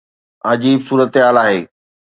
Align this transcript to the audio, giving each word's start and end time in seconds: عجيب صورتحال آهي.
عجيب 0.45 0.79
صورتحال 0.89 1.37
آهي. 1.45 1.61